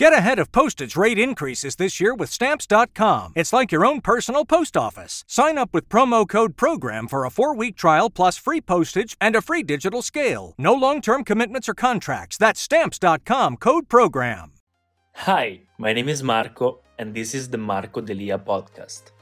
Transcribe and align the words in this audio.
Get 0.00 0.14
ahead 0.14 0.38
of 0.38 0.50
postage 0.50 0.96
rate 0.96 1.18
increases 1.18 1.76
this 1.76 2.00
year 2.00 2.14
with 2.14 2.30
Stamps.com. 2.30 3.34
It's 3.36 3.52
like 3.52 3.70
your 3.70 3.84
own 3.84 4.00
personal 4.00 4.46
post 4.46 4.74
office. 4.74 5.24
Sign 5.28 5.58
up 5.58 5.74
with 5.74 5.90
promo 5.90 6.26
code 6.26 6.56
PROGRAM 6.56 7.06
for 7.06 7.26
a 7.26 7.30
four 7.30 7.54
week 7.54 7.76
trial 7.76 8.08
plus 8.08 8.38
free 8.38 8.62
postage 8.62 9.14
and 9.20 9.36
a 9.36 9.42
free 9.42 9.62
digital 9.62 10.00
scale. 10.00 10.54
No 10.56 10.72
long 10.72 11.02
term 11.02 11.22
commitments 11.22 11.68
or 11.68 11.74
contracts. 11.74 12.38
That's 12.38 12.62
Stamps.com 12.62 13.58
code 13.58 13.90
PROGRAM. 13.90 14.52
Hi, 15.16 15.60
my 15.76 15.92
name 15.92 16.08
is 16.08 16.22
Marco, 16.22 16.80
and 16.98 17.14
this 17.14 17.34
is 17.34 17.50
the 17.50 17.58
Marco 17.58 18.00
Delia 18.00 18.38
podcast. 18.38 19.12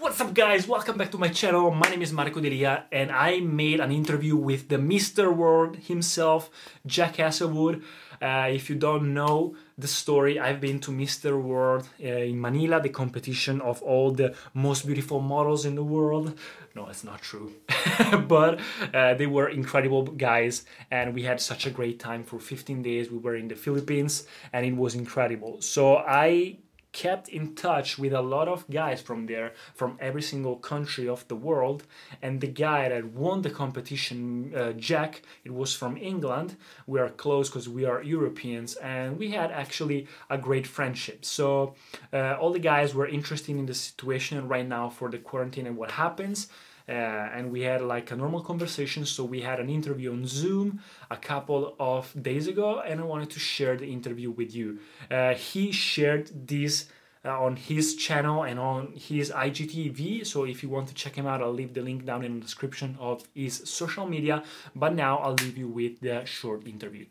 What's 0.00 0.18
up, 0.18 0.32
guys? 0.32 0.66
Welcome 0.66 0.96
back 0.96 1.10
to 1.10 1.18
my 1.18 1.28
channel. 1.28 1.70
My 1.72 1.90
name 1.90 2.00
is 2.00 2.10
Marco 2.10 2.40
Delia, 2.40 2.84
and 2.90 3.12
I 3.12 3.40
made 3.40 3.80
an 3.80 3.92
interview 3.92 4.34
with 4.34 4.70
the 4.70 4.76
Mr. 4.76 5.30
World 5.30 5.76
himself, 5.76 6.48
Jack 6.86 7.16
Hazelwood. 7.16 7.82
Uh, 8.22 8.48
if 8.50 8.70
you 8.70 8.76
don't 8.76 9.12
know 9.12 9.56
the 9.76 9.86
story, 9.86 10.40
I've 10.40 10.58
been 10.58 10.80
to 10.80 10.90
Mr. 10.90 11.38
World 11.38 11.86
uh, 12.02 12.06
in 12.06 12.40
Manila, 12.40 12.80
the 12.80 12.88
competition 12.88 13.60
of 13.60 13.82
all 13.82 14.10
the 14.10 14.34
most 14.54 14.86
beautiful 14.86 15.20
models 15.20 15.66
in 15.66 15.74
the 15.74 15.84
world. 15.84 16.34
No, 16.74 16.86
it's 16.86 17.04
not 17.04 17.20
true. 17.20 17.52
but 18.26 18.58
uh, 18.94 19.12
they 19.12 19.26
were 19.26 19.50
incredible 19.50 20.04
guys, 20.04 20.64
and 20.90 21.12
we 21.12 21.24
had 21.24 21.42
such 21.42 21.66
a 21.66 21.70
great 21.70 21.98
time 21.98 22.24
for 22.24 22.40
15 22.40 22.80
days. 22.80 23.10
We 23.10 23.18
were 23.18 23.36
in 23.36 23.48
the 23.48 23.54
Philippines, 23.54 24.26
and 24.54 24.64
it 24.64 24.74
was 24.74 24.94
incredible. 24.94 25.60
So 25.60 25.96
I 25.98 26.56
kept 26.92 27.28
in 27.28 27.54
touch 27.54 27.98
with 27.98 28.12
a 28.12 28.20
lot 28.20 28.48
of 28.48 28.68
guys 28.70 29.00
from 29.00 29.26
there 29.26 29.52
from 29.74 29.96
every 30.00 30.22
single 30.22 30.56
country 30.56 31.08
of 31.08 31.26
the 31.28 31.36
world. 31.36 31.84
And 32.22 32.40
the 32.40 32.48
guy 32.48 32.88
that 32.88 33.04
won 33.12 33.42
the 33.42 33.50
competition 33.50 34.52
uh, 34.54 34.72
jack 34.72 35.22
it 35.44 35.52
was 35.52 35.74
from 35.74 35.96
england. 35.96 36.56
We 36.86 36.98
are 37.00 37.08
close 37.08 37.48
because 37.48 37.68
we 37.68 37.84
are 37.84 38.02
europeans 38.02 38.74
and 38.76 39.18
we 39.18 39.30
had 39.30 39.50
actually 39.50 40.08
a 40.28 40.38
great 40.38 40.66
friendship. 40.66 41.24
So 41.24 41.74
uh, 42.12 42.36
all 42.40 42.52
the 42.52 42.58
guys 42.58 42.94
were 42.94 43.06
interested 43.06 43.56
in 43.56 43.66
the 43.66 43.74
situation 43.74 44.48
right 44.48 44.66
now 44.66 44.88
for 44.88 45.10
the 45.10 45.18
quarantine 45.18 45.66
and 45.66 45.76
what 45.76 45.92
happens 45.92 46.48
uh, 46.88 46.92
and 46.92 47.50
we 47.50 47.62
had 47.62 47.82
like 47.82 48.10
a 48.10 48.16
normal 48.16 48.42
conversation. 48.42 49.04
So 49.04 49.24
we 49.24 49.40
had 49.40 49.60
an 49.60 49.70
interview 49.70 50.12
on 50.12 50.26
Zoom 50.26 50.80
a 51.10 51.16
couple 51.16 51.76
of 51.78 52.12
days 52.22 52.48
ago, 52.48 52.80
and 52.80 53.00
I 53.00 53.04
wanted 53.04 53.30
to 53.30 53.40
share 53.40 53.76
the 53.76 53.90
interview 53.90 54.30
with 54.30 54.54
you. 54.54 54.78
Uh, 55.10 55.34
he 55.34 55.72
shared 55.72 56.30
this. 56.46 56.86
Uh, 57.22 57.38
on 57.38 57.54
his 57.54 57.96
channel 57.96 58.44
and 58.44 58.58
on 58.58 58.94
his 58.96 59.30
IGTV. 59.30 60.26
So 60.26 60.44
if 60.44 60.62
you 60.62 60.70
want 60.70 60.88
to 60.88 60.94
check 60.94 61.14
him 61.14 61.26
out, 61.26 61.42
I'll 61.42 61.52
leave 61.52 61.74
the 61.74 61.82
link 61.82 62.06
down 62.06 62.24
in 62.24 62.36
the 62.36 62.40
description 62.40 62.96
of 62.98 63.22
his 63.34 63.60
social 63.66 64.06
media. 64.06 64.42
But 64.74 64.94
now 64.94 65.18
I'll 65.18 65.34
leave 65.34 65.58
you 65.58 65.68
with 65.68 66.00
the 66.00 66.24
short 66.24 66.66
interview. 66.66 67.04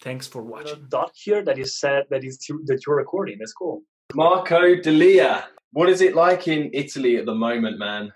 Thanks 0.00 0.26
for 0.26 0.42
watching. 0.42 0.86
Dot 0.88 1.12
here 1.14 1.44
that 1.44 1.60
is 1.60 1.78
said 1.78 2.06
that 2.10 2.24
is 2.24 2.38
that 2.64 2.80
you're 2.84 2.96
recording. 2.96 3.38
That's 3.38 3.52
cool. 3.52 3.82
Marco 4.14 4.76
Delia, 4.80 5.46
what 5.72 5.88
is 5.88 6.00
it 6.00 6.14
like 6.14 6.48
in 6.48 6.70
Italy 6.72 7.16
at 7.16 7.26
the 7.26 7.34
moment, 7.34 7.78
man? 7.78 8.12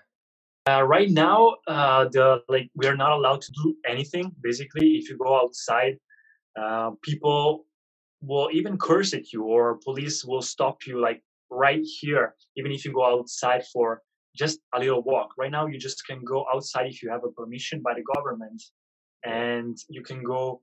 Uh, 0.69 0.83
right 0.83 1.09
now, 1.09 1.55
uh, 1.67 2.05
the 2.11 2.41
like 2.47 2.69
we 2.75 2.85
are 2.85 2.95
not 2.95 3.11
allowed 3.11 3.41
to 3.41 3.51
do 3.63 3.75
anything. 3.87 4.31
Basically, 4.41 4.91
if 4.91 5.09
you 5.09 5.17
go 5.17 5.39
outside, 5.41 5.97
uh, 6.59 6.91
people 7.01 7.65
will 8.21 8.49
even 8.53 8.77
curse 8.77 9.13
at 9.13 9.33
you, 9.33 9.43
or 9.43 9.79
police 9.83 10.23
will 10.23 10.41
stop 10.41 10.85
you 10.85 11.01
like 11.01 11.23
right 11.49 11.83
here. 11.83 12.35
Even 12.57 12.71
if 12.71 12.85
you 12.85 12.93
go 12.93 13.05
outside 13.05 13.65
for 13.73 14.03
just 14.35 14.59
a 14.75 14.79
little 14.79 15.01
walk. 15.01 15.29
Right 15.35 15.51
now, 15.51 15.65
you 15.65 15.79
just 15.79 16.05
can 16.05 16.23
go 16.23 16.45
outside 16.53 16.85
if 16.87 17.01
you 17.01 17.09
have 17.09 17.23
a 17.23 17.31
permission 17.31 17.81
by 17.81 17.95
the 17.95 18.03
government, 18.15 18.61
and 19.25 19.75
you 19.89 20.03
can 20.03 20.21
go 20.23 20.61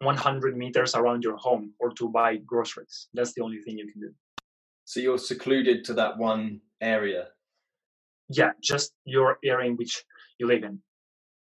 100 0.00 0.56
meters 0.56 0.96
around 0.96 1.22
your 1.22 1.36
home 1.36 1.72
or 1.78 1.90
to 1.94 2.08
buy 2.08 2.36
groceries. 2.38 3.08
That's 3.14 3.32
the 3.34 3.42
only 3.42 3.60
thing 3.60 3.78
you 3.78 3.90
can 3.90 4.00
do. 4.00 4.10
So 4.84 4.98
you're 4.98 5.18
secluded 5.18 5.84
to 5.84 5.94
that 5.94 6.18
one 6.18 6.60
area 6.80 7.28
yeah, 8.28 8.52
just 8.62 8.92
your 9.04 9.38
area 9.44 9.70
in 9.70 9.76
which 9.76 10.02
you 10.38 10.46
live 10.46 10.62
in. 10.62 10.80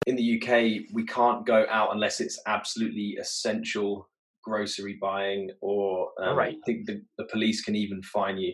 In 0.07 0.17
the 0.17 0.43
UK, 0.43 0.93
we 0.93 1.05
can't 1.07 1.47
go 1.47 1.67
out 1.71 1.95
unless 1.95 2.21
it's 2.21 2.41
absolutely 2.47 3.17
essential 3.21 4.09
grocery 4.43 4.99
buying, 5.01 5.51
or 5.61 6.11
um, 6.23 6.37
right. 6.37 6.57
I 6.57 6.67
think 6.67 6.87
the, 6.87 7.03
the 7.17 7.25
police 7.25 7.63
can 7.63 7.75
even 7.75 8.03
fine 8.03 8.37
you. 8.37 8.53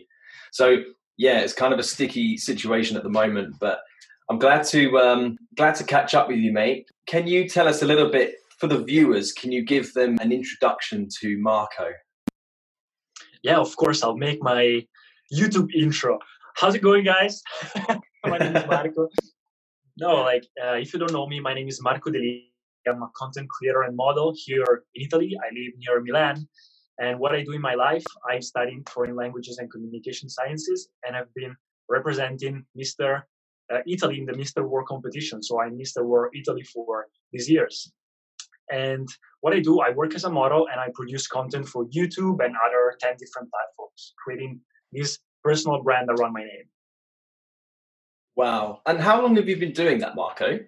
So 0.51 0.77
yeah, 1.17 1.39
it's 1.39 1.53
kind 1.53 1.73
of 1.73 1.79
a 1.79 1.83
sticky 1.83 2.37
situation 2.37 2.95
at 2.95 3.03
the 3.03 3.09
moment, 3.09 3.55
but 3.59 3.81
I'm 4.29 4.39
glad 4.39 4.63
to 4.67 4.97
um, 4.97 5.37
glad 5.57 5.75
to 5.75 5.83
catch 5.83 6.13
up 6.13 6.29
with 6.29 6.37
you, 6.37 6.53
mate. 6.53 6.87
Can 7.05 7.27
you 7.27 7.49
tell 7.49 7.67
us 7.67 7.81
a 7.81 7.85
little 7.85 8.09
bit 8.09 8.35
for 8.59 8.67
the 8.67 8.83
viewers? 8.83 9.33
Can 9.33 9.51
you 9.51 9.65
give 9.65 9.93
them 9.93 10.17
an 10.21 10.31
introduction 10.31 11.09
to 11.19 11.37
Marco? 11.37 11.91
Yeah, 13.43 13.57
of 13.57 13.75
course. 13.75 14.03
I'll 14.03 14.15
make 14.15 14.41
my 14.41 14.85
YouTube 15.33 15.73
intro. 15.73 16.19
How's 16.61 16.75
it 16.75 16.83
going, 16.83 17.03
guys? 17.03 17.41
my 18.23 18.37
name 18.37 18.55
is 18.55 18.67
Marco. 18.67 19.09
No, 19.97 20.21
like 20.21 20.45
uh, 20.63 20.73
if 20.73 20.93
you 20.93 20.99
don't 20.99 21.11
know 21.11 21.25
me, 21.25 21.39
my 21.39 21.55
name 21.55 21.67
is 21.67 21.81
Marco 21.81 22.11
Deli. 22.11 22.53
I'm 22.87 23.01
a 23.01 23.09
content 23.15 23.49
creator 23.49 23.81
and 23.81 23.95
model 23.95 24.31
here 24.45 24.83
in 24.93 25.05
Italy. 25.07 25.35
I 25.43 25.47
live 25.55 25.73
near 25.79 25.99
Milan. 26.01 26.47
And 26.99 27.17
what 27.17 27.33
I 27.33 27.43
do 27.43 27.53
in 27.53 27.61
my 27.61 27.73
life, 27.73 28.03
I 28.29 28.39
study 28.41 28.79
foreign 28.87 29.15
languages 29.15 29.57
and 29.57 29.71
communication 29.71 30.29
sciences, 30.29 30.89
and 31.03 31.15
I've 31.15 31.33
been 31.33 31.55
representing 31.89 32.63
Mr. 32.79 33.23
Uh, 33.73 33.79
Italy 33.87 34.19
in 34.19 34.27
the 34.27 34.33
Mr. 34.33 34.61
World 34.61 34.87
competition. 34.87 35.41
So 35.41 35.59
I'm 35.59 35.79
Mr. 35.79 36.05
World 36.05 36.31
Italy 36.35 36.61
for 36.61 37.07
these 37.33 37.49
years. 37.49 37.91
And 38.71 39.09
what 39.39 39.55
I 39.55 39.61
do, 39.61 39.81
I 39.81 39.89
work 39.89 40.13
as 40.13 40.25
a 40.25 40.29
model 40.29 40.67
and 40.71 40.79
I 40.79 40.89
produce 40.93 41.25
content 41.25 41.67
for 41.67 41.87
YouTube 41.87 42.45
and 42.45 42.53
other 42.63 42.93
10 43.01 43.15
different 43.17 43.49
platforms, 43.49 44.13
creating 44.23 44.61
this 44.91 45.17
personal 45.43 45.81
brand 45.83 46.09
around 46.09 46.33
my 46.33 46.41
name. 46.41 46.67
Wow. 48.35 48.81
And 48.85 48.99
how 48.99 49.21
long 49.21 49.35
have 49.35 49.47
you 49.47 49.57
been 49.57 49.73
doing 49.73 49.99
that, 49.99 50.15
Marco? 50.15 50.59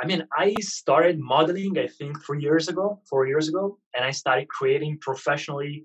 I 0.00 0.06
mean, 0.06 0.26
I 0.36 0.54
started 0.60 1.20
modeling, 1.20 1.78
I 1.78 1.86
think, 1.86 2.24
three 2.24 2.40
years 2.40 2.68
ago, 2.68 3.00
four 3.08 3.26
years 3.26 3.48
ago, 3.48 3.78
and 3.94 4.04
I 4.04 4.10
started 4.10 4.48
creating 4.48 4.98
professionally, 4.98 5.84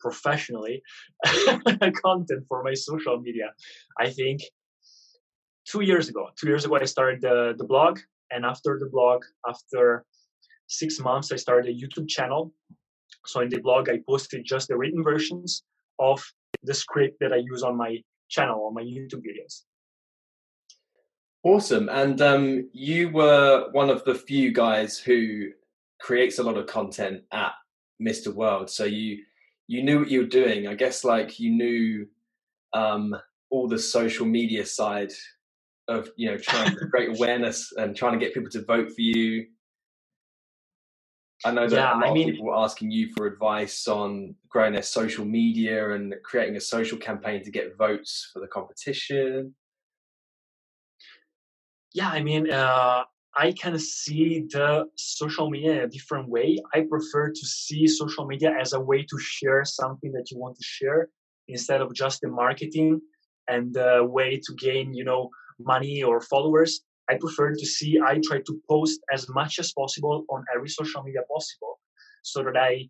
professionally 0.00 0.82
content 2.02 2.44
for 2.48 2.62
my 2.62 2.72
social 2.72 3.20
media. 3.20 3.52
I 3.98 4.08
think 4.08 4.40
two 5.66 5.82
years 5.82 6.08
ago. 6.08 6.28
Two 6.40 6.46
years 6.46 6.64
ago, 6.64 6.76
I 6.76 6.84
started 6.84 7.20
the, 7.20 7.54
the 7.58 7.64
blog, 7.64 7.98
and 8.30 8.44
after 8.44 8.78
the 8.78 8.86
blog, 8.86 9.24
after 9.46 10.04
six 10.66 10.98
months, 10.98 11.30
I 11.30 11.36
started 11.36 11.68
a 11.68 11.74
YouTube 11.74 12.08
channel. 12.08 12.52
So 13.26 13.40
in 13.40 13.50
the 13.50 13.60
blog, 13.60 13.90
I 13.90 14.00
posted 14.08 14.44
just 14.44 14.68
the 14.68 14.76
written 14.76 15.02
versions 15.02 15.62
of 15.98 16.24
the 16.62 16.74
script 16.74 17.18
that 17.20 17.32
I 17.32 17.36
use 17.36 17.62
on 17.62 17.76
my 17.76 17.98
channel 18.28 18.66
on 18.66 18.74
my 18.74 18.82
YouTube 18.82 19.22
videos. 19.22 19.62
Awesome. 21.44 21.88
And 21.88 22.20
um, 22.20 22.68
you 22.72 23.10
were 23.10 23.68
one 23.72 23.90
of 23.90 24.04
the 24.04 24.14
few 24.14 24.52
guys 24.52 24.98
who 24.98 25.48
creates 26.00 26.38
a 26.38 26.42
lot 26.42 26.56
of 26.56 26.66
content 26.66 27.22
at 27.32 27.52
Mr. 28.02 28.32
World. 28.32 28.70
So 28.70 28.84
you 28.84 29.18
you 29.66 29.82
knew 29.82 30.00
what 30.00 30.10
you 30.10 30.20
were 30.20 30.26
doing. 30.26 30.66
I 30.66 30.74
guess 30.74 31.04
like 31.04 31.38
you 31.38 31.50
knew 31.50 32.06
um, 32.72 33.14
all 33.50 33.68
the 33.68 33.78
social 33.78 34.26
media 34.26 34.64
side 34.64 35.12
of 35.88 36.10
you 36.16 36.30
know 36.30 36.38
trying 36.38 36.74
to 36.74 36.86
create 36.86 37.10
awareness 37.16 37.72
and 37.76 37.96
trying 37.96 38.18
to 38.18 38.24
get 38.24 38.34
people 38.34 38.50
to 38.50 38.64
vote 38.64 38.88
for 38.88 39.00
you 39.00 39.46
I 41.44 41.52
know 41.52 41.68
that 41.68 41.76
yeah, 41.76 41.94
a 41.94 41.98
lot 41.98 42.10
I 42.10 42.12
mean, 42.12 42.28
of 42.28 42.32
people 42.34 42.46
were 42.46 42.56
asking 42.56 42.90
you 42.90 43.12
for 43.16 43.26
advice 43.26 43.86
on 43.86 44.34
growing 44.48 44.72
their 44.72 44.82
social 44.82 45.24
media 45.24 45.94
and 45.94 46.14
creating 46.24 46.56
a 46.56 46.60
social 46.60 46.98
campaign 46.98 47.44
to 47.44 47.50
get 47.50 47.76
votes 47.76 48.30
for 48.32 48.40
the 48.40 48.48
competition. 48.48 49.54
Yeah, 51.94 52.08
I 52.08 52.22
mean, 52.22 52.50
uh, 52.50 53.04
I 53.36 53.52
can 53.52 53.78
see 53.78 54.46
the 54.50 54.86
social 54.96 55.48
media 55.48 55.72
in 55.72 55.78
a 55.78 55.88
different 55.88 56.28
way. 56.28 56.58
I 56.74 56.80
prefer 56.90 57.30
to 57.30 57.46
see 57.46 57.86
social 57.86 58.26
media 58.26 58.52
as 58.60 58.72
a 58.72 58.80
way 58.80 59.04
to 59.04 59.18
share 59.18 59.64
something 59.64 60.12
that 60.12 60.30
you 60.30 60.38
want 60.38 60.56
to 60.56 60.64
share 60.64 61.08
instead 61.46 61.80
of 61.80 61.94
just 61.94 62.20
the 62.20 62.28
marketing 62.28 63.00
and 63.48 63.72
the 63.72 64.04
way 64.04 64.40
to 64.44 64.54
gain, 64.54 64.92
you 64.92 65.04
know, 65.04 65.30
money 65.60 66.02
or 66.02 66.20
followers. 66.20 66.80
I 67.10 67.16
prefer 67.16 67.54
to 67.54 67.66
see, 67.66 67.98
I 68.04 68.20
try 68.24 68.40
to 68.40 68.60
post 68.68 69.00
as 69.12 69.28
much 69.30 69.58
as 69.58 69.72
possible 69.72 70.24
on 70.28 70.44
every 70.54 70.68
social 70.68 71.02
media 71.02 71.20
possible 71.32 71.80
so 72.22 72.42
that 72.42 72.56
I 72.56 72.88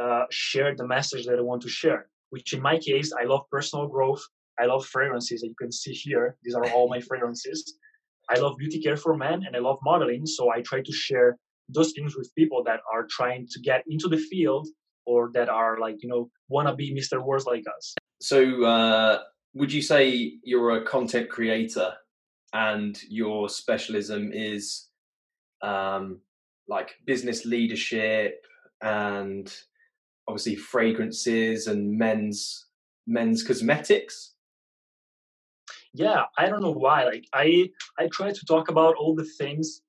uh, 0.00 0.24
share 0.30 0.74
the 0.74 0.86
message 0.86 1.26
that 1.26 1.38
I 1.38 1.42
want 1.42 1.62
to 1.62 1.68
share, 1.68 2.08
which 2.30 2.52
in 2.52 2.60
my 2.60 2.78
case, 2.78 3.12
I 3.12 3.24
love 3.24 3.42
personal 3.50 3.86
growth. 3.86 4.22
I 4.58 4.66
love 4.66 4.84
fragrances 4.84 5.40
that 5.40 5.48
you 5.48 5.54
can 5.58 5.72
see 5.72 5.92
here. 5.92 6.36
These 6.42 6.54
are 6.54 6.68
all 6.70 6.88
my 6.88 7.00
fragrances. 7.00 7.78
I 8.28 8.38
love 8.38 8.56
beauty 8.58 8.80
care 8.80 8.96
for 8.96 9.16
men 9.16 9.44
and 9.46 9.56
I 9.56 9.60
love 9.60 9.78
modeling. 9.82 10.26
So 10.26 10.52
I 10.52 10.60
try 10.62 10.82
to 10.82 10.92
share 10.92 11.36
those 11.68 11.92
things 11.92 12.16
with 12.16 12.30
people 12.36 12.62
that 12.64 12.80
are 12.92 13.06
trying 13.08 13.46
to 13.50 13.60
get 13.60 13.82
into 13.88 14.08
the 14.08 14.18
field 14.18 14.68
or 15.06 15.30
that 15.34 15.48
are 15.48 15.78
like, 15.78 15.96
you 16.02 16.08
know, 16.08 16.30
want 16.48 16.68
to 16.68 16.74
be 16.74 16.94
Mr. 16.94 17.22
Words 17.22 17.46
like 17.46 17.64
us. 17.76 17.94
So, 18.20 18.64
uh, 18.64 19.20
would 19.54 19.72
you 19.72 19.82
say 19.82 20.34
you're 20.44 20.76
a 20.76 20.84
content 20.84 21.28
creator 21.28 21.94
and 22.52 23.00
your 23.08 23.48
specialism 23.48 24.30
is 24.32 24.88
um, 25.62 26.20
like 26.68 26.94
business 27.06 27.44
leadership 27.44 28.44
and 28.82 29.54
obviously 30.26 30.56
fragrances 30.56 31.66
and 31.66 31.96
men's 31.96 32.66
men's 33.06 33.42
cosmetics? 33.42 34.34
Yeah 35.92 36.24
i 36.38 36.48
don't 36.48 36.62
know 36.62 36.70
why 36.70 37.04
like 37.04 37.26
i 37.32 37.68
i 37.98 38.08
try 38.12 38.30
to 38.30 38.46
talk 38.46 38.68
about 38.68 38.94
all 38.94 39.14
the 39.14 39.28
things 39.38 39.82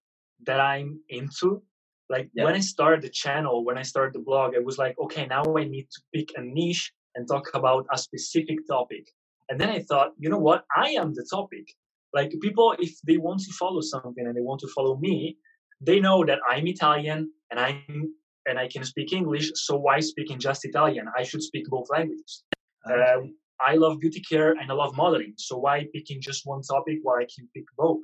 that 0.48 0.60
i'm 0.60 1.00
into. 1.10 1.62
Like 2.10 2.30
yeah. 2.34 2.44
when 2.46 2.56
i 2.56 2.60
started 2.60 3.04
the 3.04 3.10
channel 3.10 3.64
when 3.64 3.78
i 3.78 3.84
started 3.84 4.14
the 4.14 4.26
blog 4.28 4.56
it 4.56 4.66
was 4.66 4.78
like 4.78 4.98
okay 5.00 5.28
now 5.28 5.44
i 5.56 5.64
need 5.64 5.88
to 5.92 6.02
pick 6.14 6.32
a 6.36 6.42
niche 6.42 6.92
and 7.16 7.28
talk 7.28 7.50
about 7.54 7.86
a 7.94 7.98
specific 7.98 8.68
topic. 8.68 9.06
And 9.50 9.62
then 9.62 9.70
i 9.70 9.80
thought 9.80 10.14
you 10.18 10.30
know 10.30 10.40
what? 10.40 10.66
I 10.76 10.90
am 11.02 11.14
the 11.14 11.26
topic 11.30 11.68
like 12.14 12.34
people 12.42 12.76
if 12.80 12.94
they 13.08 13.18
want 13.18 13.40
to 13.40 13.52
follow 13.54 13.82
something 13.82 14.26
and 14.26 14.36
they 14.36 14.42
want 14.42 14.60
to 14.60 14.68
follow 14.68 14.98
me 14.98 15.38
they 15.80 16.00
know 16.00 16.24
that 16.26 16.40
i'm 16.50 16.68
italian 16.68 17.32
and 17.50 17.60
i'm 17.60 18.14
and 18.48 18.60
i 18.60 18.68
can 18.68 18.84
speak 18.84 19.14
english 19.14 19.52
so 19.56 19.76
why 19.78 20.00
speaking 20.00 20.40
just 20.40 20.66
italian 20.66 21.06
i 21.18 21.24
should 21.24 21.44
speak 21.44 21.66
both 21.68 21.88
languages 21.90 22.44
okay. 22.90 23.02
uh, 23.02 23.22
I 23.64 23.76
love 23.76 24.00
beauty 24.00 24.22
care 24.22 24.54
and 24.54 24.72
I 24.72 24.74
love 24.74 24.96
modeling. 24.98 25.34
So 25.38 25.58
why 25.58 25.86
picking 25.94 26.20
just 26.20 26.46
one 26.46 26.62
topic 26.64 27.00
while 27.04 27.18
I 27.18 27.28
can 27.34 27.48
pick 27.56 27.66
both? 27.78 28.02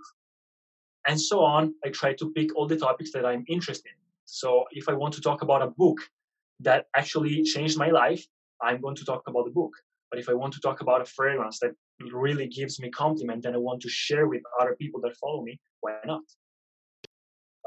And 1.08 1.20
so 1.20 1.40
on. 1.40 1.74
I 1.84 1.90
try 1.90 2.14
to 2.14 2.32
pick 2.34 2.56
all 2.56 2.68
the 2.68 2.78
topics 2.78 3.12
that 3.14 3.26
I'm 3.26 3.44
interested 3.48 3.90
in. 3.90 3.96
So 4.26 4.66
if 4.72 4.88
I 4.88 4.94
want 4.94 5.14
to 5.16 5.22
talk 5.22 5.42
about 5.42 5.62
a 5.62 5.68
book 5.68 5.98
that 6.60 6.86
actually 6.96 7.44
changed 7.44 7.78
my 7.78 7.90
life, 7.90 8.24
I'm 8.62 8.82
going 8.82 8.96
to 8.98 9.06
talk 9.06 9.24
about 9.28 9.46
the 9.46 9.52
book. 9.52 9.72
But 10.12 10.20
if 10.20 10.30
I 10.30 10.34
want 10.34 10.54
to 10.54 10.60
talk 10.60 10.82
about 10.82 11.02
a 11.02 11.06
fragrance 11.06 11.60
that 11.60 11.72
really 12.12 12.48
gives 12.48 12.80
me 12.80 12.90
compliment 12.90 13.46
and 13.46 13.56
I 13.56 13.60
want 13.60 13.82
to 13.82 13.90
share 13.90 14.28
with 14.28 14.42
other 14.60 14.76
people 14.76 15.02
that 15.02 15.16
follow 15.18 15.44
me, 15.44 15.60
why 15.82 15.98
not? 16.06 16.22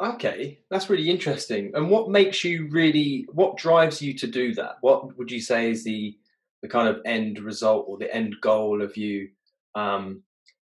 Okay, 0.00 0.60
that's 0.70 0.88
really 0.88 1.10
interesting. 1.10 1.72
And 1.74 1.90
what 1.90 2.10
makes 2.10 2.42
you 2.42 2.68
really 2.70 3.26
what 3.32 3.58
drives 3.58 4.00
you 4.00 4.16
to 4.18 4.26
do 4.26 4.54
that? 4.54 4.76
What 4.80 5.18
would 5.18 5.30
you 5.30 5.40
say 5.40 5.70
is 5.70 5.84
the 5.84 6.16
the 6.62 6.68
kind 6.68 6.88
of 6.88 7.00
end 7.04 7.38
result 7.40 7.86
or 7.88 7.98
the 7.98 8.14
end 8.14 8.36
goal 8.40 8.82
of 8.82 8.96
you 8.96 9.28
um, 9.74 10.22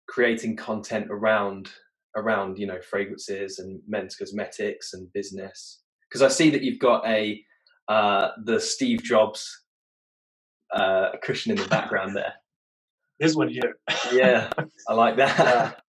creating 0.09 0.57
content 0.57 1.07
around 1.11 1.71
around 2.15 2.59
you 2.59 2.67
know 2.67 2.81
fragrances 2.81 3.59
and 3.59 3.81
men's 3.89 4.17
cosmetics 4.17 4.93
and 4.93 5.11
business 5.15 5.81
because 6.09 6.21
i 6.21 6.29
see 6.29 6.51
that 6.51 6.61
you've 6.61 6.79
got 6.79 7.07
a 7.07 7.43
uh, 7.89 8.29
the 8.45 8.61
steve 8.61 9.03
jobs 9.03 9.65
uh, 10.75 11.13
cushion 11.23 11.53
in 11.53 11.57
the 11.57 11.69
background 11.69 12.15
there 12.15 12.35
this 13.21 13.35
one 13.35 13.49
here 13.49 13.77
yeah 14.13 14.51
i 14.89 14.95
like 14.95 15.17
that 15.17 15.81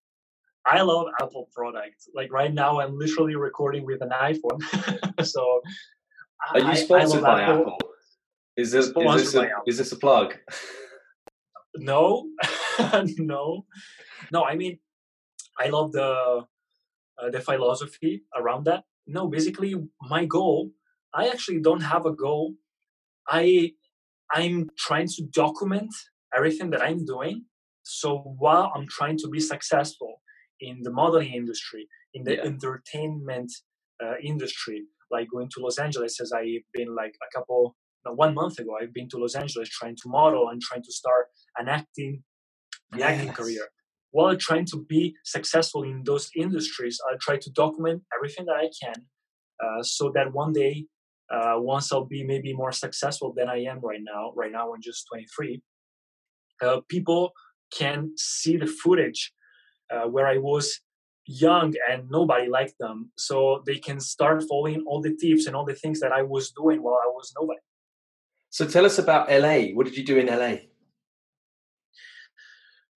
i 0.66 0.82
love 0.82 1.08
apple 1.22 1.50
products 1.54 2.10
like 2.16 2.32
right 2.32 2.54
now 2.54 2.80
i'm 2.80 2.98
literally 2.98 3.36
recording 3.36 3.86
with 3.86 4.02
an 4.02 4.12
iphone 4.24 5.26
so 5.26 5.62
are 6.52 6.60
you 6.60 6.76
sponsored 6.76 7.24
I, 7.24 7.28
I 7.28 7.36
by 7.36 7.42
apple? 7.44 7.62
apple? 7.62 7.78
Is 8.56 8.72
this 8.72 8.88
is 8.88 8.94
this, 8.94 9.36
a, 9.36 9.50
is 9.66 9.78
this 9.80 9.92
a 9.92 9.96
plug? 9.96 10.38
No, 11.76 12.28
no, 13.18 13.66
no. 14.32 14.44
I 14.44 14.56
mean, 14.56 14.78
I 15.60 15.70
love 15.70 15.92
the 15.92 16.46
uh, 17.18 17.30
the 17.32 17.40
philosophy 17.40 18.24
around 18.36 18.66
that. 18.66 18.84
No, 19.08 19.28
basically, 19.28 19.74
my 20.02 20.26
goal. 20.26 20.72
I 21.16 21.30
actually 21.30 21.62
don't 21.62 21.82
have 21.82 22.06
a 22.06 22.14
goal. 22.14 22.54
I 23.28 23.74
I'm 24.32 24.70
trying 24.78 25.08
to 25.08 25.24
document 25.24 25.94
everything 26.36 26.70
that 26.72 26.82
I'm 26.82 27.06
doing. 27.06 27.46
So 27.84 28.18
while 28.38 28.72
I'm 28.76 28.88
trying 28.88 29.18
to 29.20 29.28
be 29.28 29.40
successful 29.40 30.22
in 30.60 30.82
the 30.82 30.92
modeling 30.92 31.34
industry, 31.34 31.88
in 32.14 32.24
the 32.24 32.36
yeah. 32.36 32.44
entertainment 32.44 33.52
uh, 34.04 34.16
industry, 34.24 34.84
like 35.12 35.28
going 35.32 35.50
to 35.54 35.60
Los 35.62 35.78
Angeles, 35.78 36.20
as 36.22 36.32
I've 36.32 36.68
been 36.74 36.96
like 36.96 37.16
a 37.22 37.38
couple 37.38 37.76
one 38.12 38.34
month 38.34 38.60
ago, 38.60 38.76
I've 38.82 38.94
been 38.94 39.08
to 39.10 39.18
Los 39.18 39.36
Angeles 39.36 39.70
trying 39.70 39.96
to 39.98 40.10
model 40.10 40.50
and 40.50 40.62
trying 40.62 40.84
to 40.84 40.92
start 40.92 41.28
an 41.58 41.70
acting, 41.70 42.24
an 42.92 43.00
yes. 43.00 43.10
acting 43.12 43.34
career. 43.34 43.68
While 44.12 44.36
trying 44.36 44.66
to 44.66 44.86
be 44.88 45.16
successful 45.24 45.84
in 45.84 46.04
those 46.06 46.30
industries, 46.36 47.00
I 47.10 47.16
try 47.20 47.38
to 47.38 47.50
document 47.52 48.04
everything 48.16 48.46
that 48.46 48.56
I 48.56 48.70
can, 48.82 49.06
uh, 49.64 49.82
so 49.82 50.12
that 50.14 50.34
one 50.34 50.54
day, 50.54 50.86
uh, 51.32 51.56
once 51.58 51.92
I'll 51.92 52.06
be 52.06 52.24
maybe 52.24 52.54
more 52.54 52.72
successful 52.72 53.34
than 53.36 53.50
I 53.50 53.64
am 53.64 53.80
right 53.80 54.02
now. 54.04 54.34
Right 54.36 54.52
now, 54.52 54.74
I'm 54.74 54.82
just 54.82 55.08
23. 55.12 55.62
Uh, 56.62 56.82
people 56.88 57.32
can 57.72 58.12
see 58.18 58.58
the 58.58 58.68
footage 58.68 59.32
uh, 59.92 60.08
where 60.08 60.28
I 60.28 60.38
was 60.38 60.80
young 61.26 61.74
and 61.90 62.10
nobody 62.10 62.50
liked 62.50 62.76
them 62.80 63.12
so 63.18 63.64
they 63.66 63.78
can 63.78 64.00
start 64.00 64.44
following 64.50 64.84
all 64.86 65.02
the 65.02 65.16
tips 65.16 65.46
and 65.48 65.56
all 65.56 65.64
the 65.64 65.74
things 65.74 66.02
that 66.02 66.12
i 66.12 66.22
was 66.22 66.52
doing 66.52 66.84
while 66.84 67.00
i 67.02 67.08
was 67.08 67.32
nobody 67.40 67.62
so 68.54 68.68
tell 68.68 68.86
us 68.86 69.00
about 69.00 69.32
LA. 69.32 69.74
What 69.74 69.88
did 69.88 69.98
you 69.98 70.06
do 70.06 70.20
in 70.20 70.28
LA? 70.28 70.58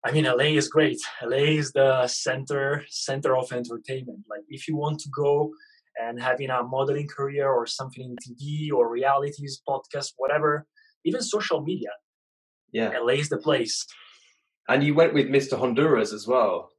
I 0.04 0.12
mean, 0.12 0.24
LA 0.24 0.58
is 0.58 0.68
great. 0.68 1.00
LA 1.22 1.60
is 1.62 1.72
the 1.74 2.08
center 2.08 2.84
center 2.90 3.38
of 3.38 3.54
entertainment. 3.54 4.22
Like, 4.28 4.42
if 4.50 4.68
you 4.68 4.76
want 4.76 4.98
to 5.02 5.10
go 5.10 5.54
and 6.02 6.20
having 6.20 6.50
a 6.50 6.64
modeling 6.64 7.08
career 7.08 7.48
or 7.48 7.68
something 7.68 8.04
in 8.04 8.16
TV 8.16 8.74
or 8.74 8.90
realities, 8.90 9.62
podcast, 9.70 10.14
whatever, 10.18 10.66
even 11.06 11.22
social 11.22 11.62
media, 11.62 11.92
yeah, 12.74 12.98
LA 13.00 13.14
is 13.14 13.30
the 13.30 13.38
place. 13.38 13.86
And 14.68 14.84
you 14.84 14.94
went 14.94 15.14
with 15.14 15.28
Mr. 15.28 15.58
Honduras 15.58 16.14
as 16.14 16.28
well. 16.28 16.70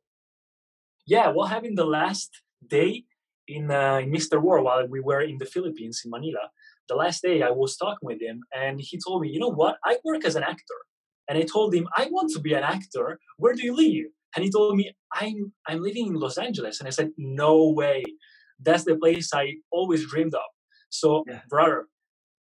Yeah, 1.07 1.29
well, 1.29 1.47
having 1.47 1.75
the 1.75 1.85
last 1.85 2.31
day 2.67 3.05
in, 3.47 3.71
uh, 3.71 3.99
in 3.99 4.11
Mr. 4.11 4.41
War 4.41 4.63
while 4.63 4.87
we 4.89 5.01
were 5.01 5.21
in 5.21 5.39
the 5.39 5.45
Philippines 5.45 6.01
in 6.05 6.11
Manila, 6.11 6.51
the 6.89 6.97
last 6.97 7.23
day 7.23 7.43
I 7.43 7.51
was 7.51 7.77
talking 7.77 7.99
with 8.03 8.21
him 8.21 8.41
and 8.55 8.81
he 8.81 8.99
told 9.07 9.21
me, 9.23 9.29
you 9.29 9.39
know 9.39 9.53
what? 9.53 9.77
I 9.85 9.99
work 10.05 10.25
as 10.25 10.37
an 10.37 10.43
actor. 10.43 10.81
And 11.29 11.39
I 11.39 11.43
told 11.43 11.75
him, 11.75 11.89
I 11.97 12.09
want 12.11 12.33
to 12.33 12.41
be 12.41 12.53
an 12.53 12.63
actor. 12.63 13.19
Where 13.39 13.55
do 13.55 13.63
you 13.63 13.75
live? 13.75 14.11
And 14.35 14.45
he 14.45 14.51
told 14.51 14.77
me, 14.77 14.93
I'm 15.13 15.53
I'm 15.67 15.81
living 15.81 16.09
in 16.09 16.15
Los 16.15 16.39
Angeles. 16.39 16.81
And 16.81 16.87
I 16.87 16.91
said, 16.91 17.11
No 17.17 17.71
way. 17.71 18.03
That's 18.61 18.85
the 18.85 18.97
place 18.97 19.33
I 19.33 19.55
always 19.71 20.07
dreamed 20.09 20.35
of. 20.35 20.43
So, 20.91 21.25
yeah. 21.27 21.41
brother, 21.49 21.87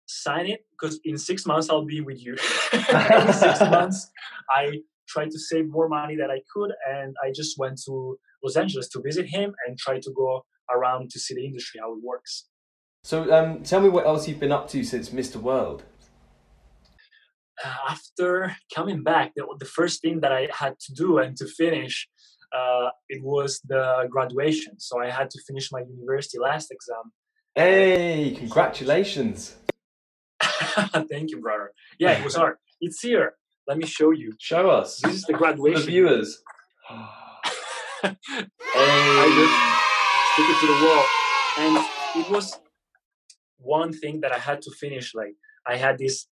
sign 0.07 0.48
it 0.48 0.66
because 0.72 1.00
in 1.04 1.18
six 1.18 1.46
months 1.46 1.69
I'll 1.69 1.86
be 1.86 2.02
with 2.02 2.24
you. 2.24 2.34
in 2.74 3.34
six 3.34 3.60
months, 3.75 4.12
I 4.50 4.80
tried 5.07 5.31
to 5.31 5.40
save 5.40 5.69
more 5.69 5.88
money 5.88 6.16
that 6.16 6.30
I 6.31 6.42
could, 6.54 6.72
and 6.90 7.16
I 7.24 7.31
just 7.34 7.57
went 7.57 7.81
to 7.86 8.18
Los 8.44 8.56
Angeles 8.56 8.90
to 8.90 9.02
visit 9.02 9.28
him 9.28 9.54
and 9.68 9.78
try 9.78 10.00
to 10.00 10.12
go 10.16 10.46
around 10.74 11.10
to 11.12 11.19
see 11.19 11.36
the 11.36 11.46
industry 11.46 11.80
how 11.81 11.94
it 11.94 12.00
works. 12.04 12.48
So 13.04 13.31
um, 13.31 13.62
tell 13.63 13.81
me 13.81 13.90
what 13.90 14.06
else 14.06 14.28
you've 14.28 14.40
been 14.40 14.52
up 14.52 14.68
to 14.69 14.83
since 14.83 15.09
Mr. 15.09 15.35
World. 15.35 15.83
Uh, 17.64 17.69
after 17.90 18.56
coming 18.74 19.04
back, 19.04 19.33
the, 19.35 19.45
the, 19.59 19.66
first 19.66 20.02
thing 20.02 20.19
that 20.21 20.31
I 20.31 20.50
had 20.52 20.78
to 20.80 20.94
do 20.94 21.19
and 21.19 21.38
to 21.38 21.45
finish, 21.45 22.07
uh, 22.52 22.90
it 23.07 23.24
was 23.24 23.62
the 23.68 24.07
graduation. 24.09 24.80
So 24.80 25.00
I 25.00 25.09
had 25.09 25.30
to 25.30 25.42
finish 25.47 25.71
my 25.71 25.81
university 25.81 26.38
last 26.40 26.71
exam. 26.71 27.14
Hey, 27.54 28.35
congratulations! 28.38 29.56
Thank 31.10 31.32
you, 31.32 31.40
brother. 31.40 31.72
Yeah, 32.00 32.12
it 32.18 32.24
was 32.24 32.36
hard. 32.36 32.58
It's 32.82 33.02
here. 33.02 33.34
Let 33.68 33.78
me 33.78 33.86
show 33.86 34.12
you. 34.12 34.34
Show 34.40 34.70
us. 34.70 35.00
This 35.02 35.14
is 35.16 35.24
the 35.24 35.34
graduation. 35.34 35.82
the 35.82 35.88
viewers. 35.92 36.42
hey. 38.02 38.16
I 38.74 39.28
just 39.40 39.56
stick 40.34 40.50
it 40.52 40.60
to 40.62 40.68
the 40.68 40.80
wall, 40.86 41.06
and 41.60 42.26
it 42.26 42.32
was 42.32 42.60
one 43.58 43.94
thing 43.94 44.22
that 44.22 44.32
I 44.32 44.38
had 44.38 44.62
to 44.64 44.72
finish. 44.72 45.16
Like 45.16 45.36
I 45.66 45.78
had 45.78 45.98
this 45.98 46.28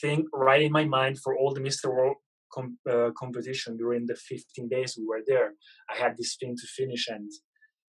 thing 0.00 0.26
right 0.32 0.62
in 0.62 0.70
my 0.70 0.84
mind 0.84 1.18
for 1.18 1.36
all 1.36 1.52
the 1.54 1.60
Mr. 1.60 1.86
World 1.86 2.16
com- 2.52 2.78
uh, 2.88 3.10
competition 3.18 3.76
during 3.76 4.06
the 4.06 4.14
15 4.14 4.68
days 4.68 4.96
we 4.98 5.06
were 5.06 5.22
there. 5.26 5.54
I 5.90 5.96
had 5.96 6.16
this 6.16 6.36
thing 6.36 6.54
to 6.56 6.66
finish, 6.66 7.08
and 7.08 7.30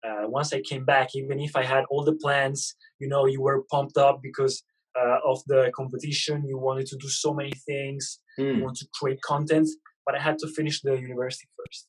uh, 0.06 0.28
once 0.28 0.52
I 0.52 0.60
came 0.60 0.84
back, 0.84 1.08
even 1.14 1.40
if 1.40 1.56
I 1.56 1.64
had 1.64 1.84
all 1.90 2.04
the 2.04 2.14
plans, 2.14 2.76
you 2.98 3.08
know, 3.08 3.26
you 3.26 3.40
were 3.40 3.64
pumped 3.70 3.96
up 3.96 4.20
because 4.22 4.62
uh, 5.00 5.18
of 5.24 5.42
the 5.46 5.70
competition. 5.74 6.44
You 6.46 6.58
wanted 6.58 6.86
to 6.88 6.96
do 6.96 7.08
so 7.08 7.34
many 7.34 7.52
things. 7.66 8.20
Mm. 8.38 8.44
You 8.44 8.54
hmm. 8.54 8.60
want 8.62 8.76
to 8.78 8.86
create 8.94 9.20
content, 9.22 9.68
but 10.04 10.14
I 10.14 10.20
had 10.20 10.38
to 10.38 10.48
finish 10.48 10.80
the 10.82 10.94
university 10.94 11.48
first. 11.56 11.88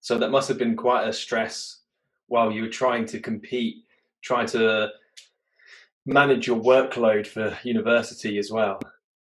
So 0.00 0.18
that 0.18 0.30
must 0.30 0.48
have 0.48 0.58
been 0.58 0.76
quite 0.76 1.08
a 1.08 1.12
stress 1.12 1.80
while 2.28 2.52
you 2.52 2.62
were 2.62 2.68
trying 2.68 3.06
to 3.06 3.18
compete, 3.18 3.84
trying 4.22 4.46
to 4.48 4.90
manage 6.04 6.46
your 6.46 6.60
workload 6.60 7.26
for 7.26 7.58
university 7.64 8.38
as 8.38 8.50
well. 8.50 8.78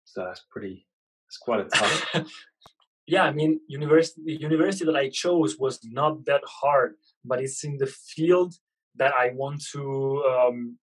So 0.04 0.24
that's 0.24 0.44
pretty. 0.50 0.86
It's 1.28 1.36
quite 1.36 1.60
a 1.60 1.64
tough. 1.64 2.14
yeah, 3.06 3.24
I 3.24 3.32
mean, 3.32 3.60
university 3.68 4.22
the 4.24 4.40
university 4.40 4.84
that 4.86 4.96
I 4.96 5.10
chose 5.10 5.58
was 5.58 5.78
not 5.84 6.24
that 6.24 6.42
hard, 6.46 6.94
but 7.24 7.40
it's 7.40 7.62
in 7.62 7.76
the 7.76 7.86
field 7.86 8.54
that 8.96 9.12
I 9.14 9.30
want 9.34 9.62
to 9.72 10.24
um, 10.24 10.78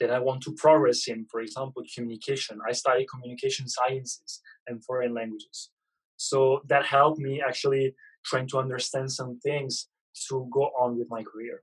that 0.00 0.10
I 0.10 0.18
want 0.18 0.42
to 0.42 0.52
progress 0.52 1.08
in. 1.08 1.26
For 1.30 1.40
example, 1.40 1.82
communication. 1.94 2.58
I 2.68 2.72
study 2.72 3.06
communication 3.10 3.68
sciences 3.68 4.40
and 4.66 4.84
foreign 4.84 5.14
languages, 5.14 5.70
so 6.16 6.60
that 6.68 6.84
helped 6.84 7.18
me 7.18 7.42
actually 7.46 7.94
trying 8.24 8.48
to 8.48 8.58
understand 8.58 9.12
some 9.12 9.38
things 9.40 9.88
to 10.28 10.48
go 10.52 10.70
on 10.78 10.98
with 10.98 11.08
my 11.10 11.22
career. 11.22 11.62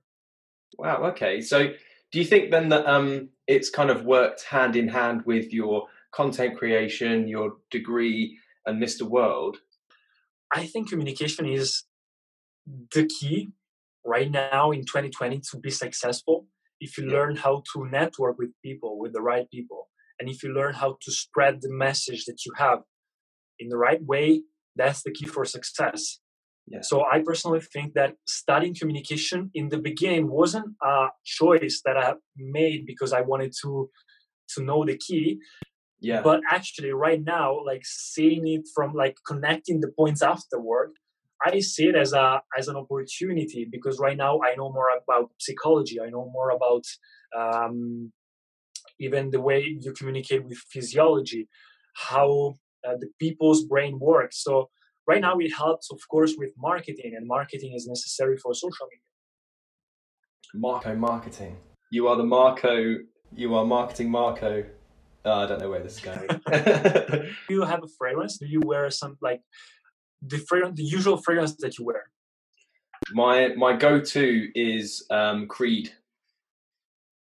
Wow. 0.78 1.04
Okay. 1.10 1.40
So, 1.40 1.68
do 2.12 2.18
you 2.18 2.24
think 2.24 2.50
then 2.50 2.68
that 2.70 2.86
um, 2.86 3.28
it's 3.46 3.70
kind 3.70 3.90
of 3.90 4.04
worked 4.04 4.44
hand 4.44 4.76
in 4.76 4.88
hand 4.88 5.22
with 5.26 5.52
your 5.52 5.88
content 6.12 6.56
creation, 6.56 7.28
your 7.28 7.56
degree, 7.70 8.38
and 8.66 8.82
Mr. 8.82 9.02
World? 9.02 9.58
I 10.52 10.66
think 10.66 10.88
communication 10.88 11.46
is 11.46 11.84
the 12.94 13.06
key 13.06 13.50
right 14.04 14.30
now 14.30 14.70
in 14.70 14.80
2020 14.80 15.40
to 15.50 15.58
be 15.58 15.70
successful. 15.70 16.46
If 16.86 16.90
you 16.98 17.04
learn 17.16 17.34
how 17.44 17.54
to 17.70 17.78
network 17.98 18.36
with 18.38 18.52
people, 18.66 18.92
with 19.02 19.12
the 19.16 19.24
right 19.32 19.48
people, 19.56 19.82
and 20.18 20.28
if 20.32 20.42
you 20.42 20.50
learn 20.60 20.74
how 20.82 20.90
to 21.04 21.10
spread 21.22 21.54
the 21.60 21.72
message 21.86 22.22
that 22.28 22.38
you 22.44 22.52
have 22.64 22.80
in 23.62 23.68
the 23.72 23.80
right 23.86 24.02
way, 24.12 24.42
that's 24.80 25.02
the 25.02 25.12
key 25.16 25.28
for 25.34 25.44
success. 25.56 26.02
Yeah. 26.66 26.82
So 26.90 26.96
I 27.14 27.16
personally 27.28 27.64
think 27.74 27.88
that 27.94 28.12
studying 28.26 28.74
communication 28.80 29.50
in 29.58 29.66
the 29.68 29.82
beginning 29.90 30.24
wasn't 30.40 30.68
a 30.82 31.08
choice 31.38 31.76
that 31.86 31.96
I 31.96 32.14
made 32.58 32.80
because 32.86 33.12
I 33.18 33.22
wanted 33.32 33.52
to 33.62 33.70
to 34.54 34.64
know 34.68 34.84
the 34.84 34.96
key. 35.06 35.26
Yeah. 36.00 36.20
But 36.22 36.40
actually 36.50 36.92
right 36.92 37.22
now, 37.22 37.48
like 37.64 37.84
seeing 37.84 38.46
it 38.46 38.64
from 38.74 38.94
like 38.94 39.16
connecting 39.26 39.80
the 39.80 39.92
points 39.98 40.22
afterward, 40.22 40.90
I 41.44 41.60
see 41.60 41.88
it 41.88 41.96
as 41.96 42.12
a 42.12 42.40
as 42.58 42.68
an 42.68 42.76
opportunity 42.76 43.66
because 43.70 43.98
right 43.98 44.16
now 44.16 44.40
I 44.42 44.54
know 44.56 44.72
more 44.72 44.88
about 44.96 45.30
psychology. 45.38 46.00
I 46.00 46.08
know 46.08 46.30
more 46.32 46.50
about 46.50 46.84
um, 47.36 48.12
even 48.98 49.30
the 49.30 49.40
way 49.40 49.60
you 49.80 49.92
communicate 49.92 50.44
with 50.44 50.58
physiology, 50.70 51.48
how 51.94 52.54
uh, 52.86 52.96
the 52.98 53.08
people's 53.18 53.64
brain 53.64 53.98
works. 54.00 54.42
So 54.42 54.70
right 55.06 55.20
now 55.20 55.38
it 55.38 55.52
helps 55.52 55.90
of 55.90 56.00
course 56.10 56.34
with 56.38 56.50
marketing 56.56 57.12
and 57.16 57.26
marketing 57.26 57.74
is 57.74 57.86
necessary 57.86 58.36
for 58.38 58.54
social 58.54 58.86
media. 58.90 59.00
Marco 60.54 60.94
marketing. 60.94 61.56
You 61.90 62.08
are 62.08 62.16
the 62.16 62.24
marco 62.24 62.96
you 63.36 63.54
are 63.54 63.64
marketing 63.64 64.10
marco. 64.10 64.64
Oh, 65.26 65.32
i 65.32 65.46
don't 65.46 65.60
know 65.60 65.70
where 65.70 65.82
this 65.82 65.96
is 65.96 66.00
going. 66.00 66.28
Do 67.48 67.54
you 67.54 67.62
have 67.62 67.82
a 67.82 67.88
fragrance 67.98 68.38
do 68.38 68.46
you 68.46 68.60
wear 68.64 68.90
some 68.90 69.16
like 69.20 69.40
the 70.28 70.38
fragrance 70.38 70.76
the 70.76 70.84
usual 70.84 71.16
fragrance 71.16 71.54
that 71.56 71.78
you 71.78 71.84
wear 71.84 72.04
my 73.12 73.48
my 73.56 73.76
go-to 73.76 74.50
is 74.54 75.06
um 75.10 75.46
creed 75.46 75.92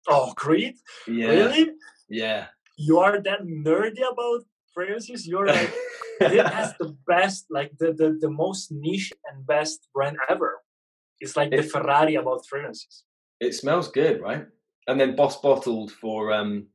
oh 0.09 0.33
creed 0.37 0.75
yeah 1.07 1.29
really 1.29 1.71
yeah 2.09 2.47
you 2.77 2.99
are 2.99 3.21
that 3.23 3.43
nerdy 3.43 4.03
about 4.13 4.43
fragrances 4.75 5.27
you're 5.27 5.47
like 5.47 5.73
it 6.31 6.47
has 6.47 6.75
the 6.79 6.97
best, 7.07 7.47
like 7.51 7.77
the, 7.79 7.93
the, 7.93 8.19
the 8.21 8.31
most 8.31 8.71
niche 8.71 9.13
and 9.31 9.47
best 9.47 9.89
brand 9.95 10.17
ever. 10.29 10.61
It's 11.21 11.37
like 11.37 11.53
it, 11.53 11.57
the 11.57 11.63
Ferrari 11.63 12.17
about 12.17 12.47
fragrances. 12.49 13.05
It 13.41 13.55
smells 13.55 13.91
good, 13.91 14.21
right? 14.21 14.47
And 14.87 15.01
then 15.01 15.17
Boss 15.17 15.41
bottled 15.41 15.93
for 15.93 16.33
um 16.33 16.67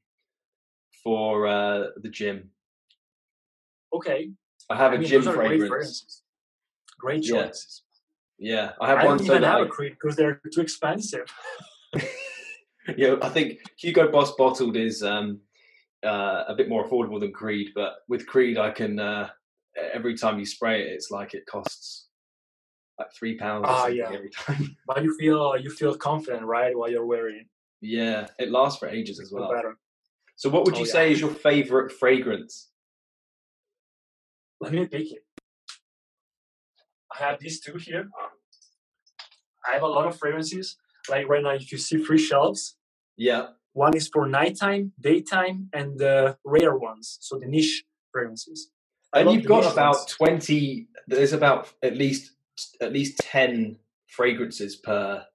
for 1.03 1.47
uh 1.47 1.87
the 1.97 2.09
gym. 2.09 2.51
Okay. 3.93 4.31
I 4.69 4.75
have 4.75 4.91
I 4.91 4.95
a 4.95 4.99
mean, 4.99 5.07
gym 5.07 5.23
fragrance. 5.23 6.23
Great, 6.99 7.21
great 7.21 7.23
choices. 7.23 7.83
Yeah. 8.37 8.55
yeah. 8.55 8.71
I 8.81 8.87
have 8.87 8.97
one. 8.97 9.05
I 9.05 9.09
one. 9.09 9.17
don't 9.17 9.25
even 9.27 9.43
have 9.43 9.61
I... 9.61 9.65
a 9.65 9.67
Creed 9.67 9.93
because 9.99 10.15
they're 10.15 10.41
too 10.53 10.61
expensive. 10.61 11.27
yeah, 12.97 13.15
I 13.21 13.29
think 13.29 13.59
Hugo 13.77 14.11
Boss 14.11 14.33
bottled 14.35 14.75
is 14.75 15.03
um 15.03 15.39
uh, 16.03 16.43
a 16.47 16.55
bit 16.55 16.69
more 16.69 16.87
affordable 16.87 17.19
than 17.19 17.31
Creed, 17.31 17.69
but 17.75 17.97
with 18.07 18.27
Creed, 18.27 18.57
I 18.57 18.71
can 18.71 18.99
uh, 18.99 19.29
every 19.93 20.17
time 20.17 20.39
you 20.39 20.45
spray 20.45 20.81
it, 20.81 20.93
it's 20.93 21.11
like 21.11 21.33
it 21.33 21.45
costs 21.45 22.07
like 22.99 23.13
three 23.13 23.37
pounds. 23.37 23.65
Ah, 23.67 23.87
yeah. 23.87 24.11
Every 24.11 24.29
time. 24.29 24.75
But 24.87 25.03
you 25.03 25.15
feel 25.17 25.57
you 25.57 25.69
feel 25.69 25.95
confident, 25.95 26.43
right, 26.43 26.77
while 26.77 26.89
you're 26.89 27.05
wearing. 27.05 27.45
Yeah, 27.81 28.27
it 28.39 28.51
lasts 28.51 28.79
for 28.79 28.87
ages 28.87 29.19
as 29.19 29.31
well. 29.31 29.51
Better. 29.51 29.77
So, 30.35 30.49
what 30.49 30.65
would 30.65 30.75
you 30.75 30.83
oh, 30.83 30.85
say 30.85 31.07
yeah. 31.07 31.13
is 31.13 31.21
your 31.21 31.29
favorite 31.29 31.91
fragrance? 31.91 32.69
Let 34.59 34.73
me 34.73 34.85
pick 34.85 35.11
it. 35.11 35.23
I 37.13 37.23
have 37.23 37.39
these 37.39 37.59
two 37.59 37.77
here. 37.77 38.01
Um, 38.01 38.29
I 39.67 39.73
have 39.73 39.83
a 39.83 39.87
lot 39.87 40.07
of 40.07 40.17
fragrances. 40.17 40.77
Like 41.09 41.27
right 41.27 41.43
now, 41.43 41.51
if 41.51 41.71
you 41.71 41.77
see 41.77 42.03
three 42.03 42.17
shelves, 42.17 42.75
yeah, 43.15 43.47
one 43.73 43.95
is 43.95 44.07
for 44.07 44.27
nighttime, 44.27 44.91
daytime, 44.99 45.69
and 45.73 45.97
the 45.97 46.37
rare 46.43 46.75
ones, 46.75 47.17
so 47.21 47.37
the 47.39 47.47
niche 47.47 47.83
fragrances. 48.11 48.71
I 49.13 49.21
and 49.21 49.31
you've 49.31 49.45
got 49.45 49.71
about 49.71 49.95
ones. 49.95 50.05
twenty. 50.05 50.87
There's 51.07 51.33
about 51.33 51.71
at 51.81 51.95
least 51.95 52.33
at 52.81 52.91
least 52.91 53.19
ten 53.19 53.77
fragrances 54.07 54.75
per 54.75 55.25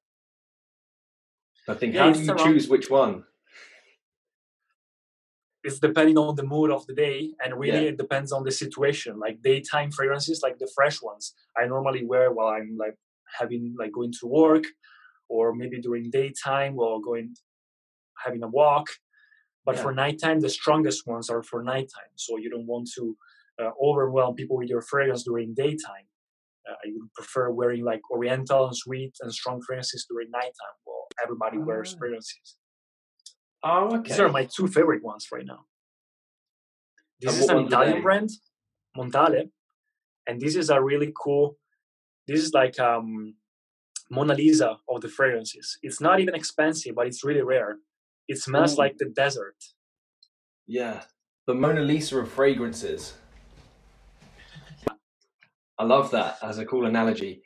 I 1.69 1.75
think. 1.75 1.95
Yeah, 1.95 2.07
How 2.07 2.13
do 2.13 2.21
you 2.21 2.37
choose 2.37 2.69
which 2.69 2.91
one? 2.91 3.25
It's 5.65 5.79
depending 5.79 6.19
on 6.19 6.35
the 6.35 6.43
mood 6.43 6.71
of 6.73 6.87
the 6.87 6.95
day, 6.95 7.31
and 7.43 7.59
really 7.59 7.85
yeah. 7.85 7.91
it 7.91 7.97
depends 7.97 8.33
on 8.33 8.43
the 8.45 8.51
situation. 8.51 9.19
Like 9.19 9.43
daytime 9.43 9.93
fragrances, 9.93 10.43
like 10.43 10.59
the 10.59 10.71
fresh 10.75 11.01
ones, 11.01 11.35
I 11.57 11.67
normally 11.67 12.05
wear 12.05 12.33
while 12.33 12.49
I'm 12.49 12.77
like 12.77 12.97
having 13.39 13.75
like 13.79 13.93
going 13.93 14.13
to 14.21 14.27
work, 14.27 14.65
or 15.29 15.55
maybe 15.55 15.81
during 15.81 16.11
daytime 16.11 16.75
while 16.75 16.99
going 17.01 17.37
having 18.25 18.43
a 18.43 18.49
walk. 18.49 18.89
But 19.65 19.77
yeah. 19.77 19.83
for 19.83 19.93
nighttime, 19.95 20.41
the 20.41 20.51
strongest 20.51 21.07
ones 21.07 21.31
are 21.31 21.43
for 21.43 21.63
nighttime. 21.63 22.13
So 22.17 22.37
you 22.37 22.51
don't 22.51 22.67
want 22.67 22.91
to 22.97 23.17
uh, 23.63 23.71
overwhelm 23.81 24.35
people 24.35 24.57
with 24.57 24.69
your 24.69 24.83
fragrance 24.83 25.23
during 25.23 25.55
daytime. 25.55 26.07
Uh, 26.69 26.75
I 26.75 26.91
would 26.93 27.13
prefer 27.15 27.51
wearing 27.51 27.85
like 27.85 28.01
oriental 28.11 28.67
and 28.67 28.77
sweet 28.77 29.15
and 29.21 29.33
strong 29.33 29.61
fragrances 29.63 30.07
during 30.09 30.31
nighttime. 30.31 30.77
Well, 30.87 31.07
everybody 31.23 31.59
oh. 31.59 31.65
wears 31.65 31.95
fragrances. 31.95 32.57
Oh, 33.65 33.97
okay. 33.97 34.11
These 34.11 34.21
are 34.21 34.29
my 34.29 34.45
two 34.45 34.67
favorite 34.67 35.05
ones 35.05 35.29
right 35.33 35.47
now. 35.47 35.67
This 37.21 37.35
and 37.35 37.43
is 37.43 37.49
an 37.49 37.59
Italian 37.67 38.03
brand, 38.03 38.31
Montale, 38.97 39.51
and 40.27 40.41
this 40.41 40.57
is 40.57 40.71
a 40.71 40.83
really 40.83 41.13
cool. 41.17 41.57
This 42.27 42.41
is 42.41 42.53
like 42.53 42.79
um, 42.81 43.35
Mona 44.11 44.35
Lisa 44.35 44.77
of 44.89 45.01
the 45.01 45.09
fragrances. 45.09 45.79
It's 45.83 46.01
not 46.01 46.21
even 46.21 46.35
expensive, 46.35 46.95
but 46.97 47.07
it's 47.07 47.25
really 47.25 47.43
rare. 47.43 47.79
It 48.29 48.39
smells 48.39 48.75
Ooh. 48.75 48.79
like 48.79 48.99
the 48.99 49.07
desert. 49.07 49.57
Yeah, 50.67 51.03
the 51.47 51.55
Mona 51.55 51.81
Lisa 51.81 52.19
of 52.19 52.31
fragrances. 52.31 53.15
I 55.79 55.85
love 55.85 56.11
that 56.11 56.39
as 56.43 56.59
a 56.59 56.67
cool 56.67 56.87
analogy. 56.87 57.43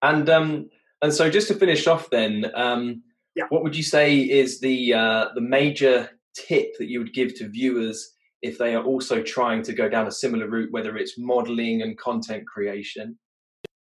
And 0.00 0.28
um, 0.30 0.70
and 1.02 1.12
so 1.12 1.30
just 1.30 1.48
to 1.48 1.54
finish 1.54 1.86
off, 1.86 2.10
then, 2.10 2.50
um, 2.54 3.02
yeah. 3.38 3.46
what 3.48 3.62
would 3.62 3.76
you 3.76 3.82
say 3.82 4.18
is 4.18 4.60
the 4.60 4.94
uh, 4.94 5.24
the 5.34 5.40
major 5.40 6.10
tip 6.36 6.68
that 6.78 6.88
you 6.88 6.98
would 7.00 7.14
give 7.14 7.34
to 7.36 7.48
viewers 7.48 7.98
if 8.42 8.58
they 8.58 8.74
are 8.74 8.84
also 8.84 9.22
trying 9.22 9.62
to 9.62 9.72
go 9.72 9.88
down 9.88 10.06
a 10.06 10.12
similar 10.12 10.48
route, 10.48 10.70
whether 10.70 10.96
it's 10.96 11.14
modeling 11.18 11.82
and 11.82 11.98
content 11.98 12.46
creation? 12.46 13.18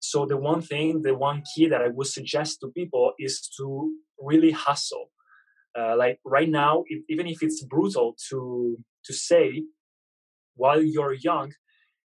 So 0.01 0.27
the 0.27 0.37
one 0.37 0.61
thing, 0.61 1.03
the 1.03 1.15
one 1.15 1.43
key 1.55 1.69
that 1.69 1.81
I 1.81 1.89
would 1.89 2.09
suggest 2.09 2.59
to 2.61 2.69
people 2.69 3.13
is 3.19 3.49
to 3.57 3.93
really 4.19 4.51
hustle 4.51 5.07
uh, 5.79 5.97
like 5.97 6.19
right 6.25 6.49
now 6.49 6.85
if, 6.87 7.03
even 7.09 7.27
if 7.27 7.43
it's 7.43 7.65
brutal 7.65 8.17
to 8.31 8.77
to 9.05 9.13
say 9.13 9.65
while 10.55 10.83
you're 10.83 11.15
young 11.15 11.53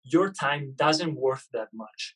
your 0.04 0.32
time 0.32 0.74
doesn't 0.76 1.16
worth 1.16 1.48
that 1.54 1.70
much 1.74 2.16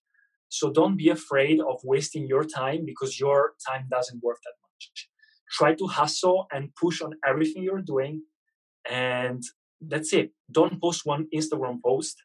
so 0.50 0.72
don't 0.72 0.98
be 0.98 1.10
afraid 1.10 1.60
of 1.60 1.80
wasting 1.84 2.28
your 2.28 2.44
time 2.44 2.84
because 2.86 3.20
your 3.20 3.54
time 3.68 3.88
doesn't 3.90 4.22
worth 4.22 4.40
that 4.44 4.58
much 4.64 5.09
try 5.52 5.74
to 5.74 5.88
hustle 5.88 6.48
and 6.52 6.74
push 6.76 7.02
on 7.02 7.14
everything 7.28 7.64
you're 7.64 7.82
doing 7.82 8.22
and 8.90 9.44
that's 9.82 10.14
it 10.14 10.32
don't 10.52 10.82
post 10.82 11.06
one 11.06 11.28
instagram 11.34 11.78
post 11.84 12.18